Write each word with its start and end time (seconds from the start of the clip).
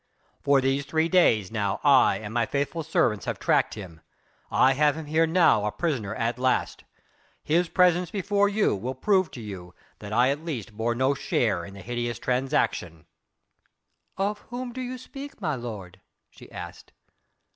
"For 0.41 0.61
these 0.61 0.83
three 0.83 1.07
days 1.07 1.51
now 1.51 1.79
I 1.83 2.17
and 2.17 2.33
my 2.33 2.47
faithful 2.47 2.81
servants 2.81 3.25
have 3.25 3.37
tracked 3.37 3.75
him. 3.75 4.01
I 4.49 4.73
have 4.73 4.95
him 4.97 5.05
here 5.05 5.27
now 5.27 5.63
a 5.63 5.71
prisoner 5.71 6.15
at 6.15 6.39
last. 6.39 6.83
His 7.43 7.69
presence 7.69 8.09
before 8.09 8.49
you 8.49 8.75
will 8.75 8.95
prove 8.95 9.29
to 9.29 9.39
you 9.41 9.75
that 9.99 10.11
I 10.11 10.31
at 10.31 10.43
least 10.43 10.73
bore 10.75 10.95
no 10.95 11.13
share 11.13 11.63
in 11.63 11.75
the 11.75 11.81
hideous 11.83 12.17
transaction." 12.17 13.05
"Of 14.17 14.39
whom 14.49 14.73
do 14.73 14.81
you 14.81 14.97
speak, 14.97 15.39
my 15.39 15.53
lord?" 15.53 16.01
she 16.31 16.51
asked. 16.51 16.93